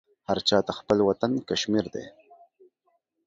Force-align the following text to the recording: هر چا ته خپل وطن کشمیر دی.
هر 0.27 0.37
چا 0.47 0.57
ته 0.67 0.71
خپل 0.79 0.97
وطن 1.09 1.31
کشمیر 1.49 1.85
دی. 1.93 2.05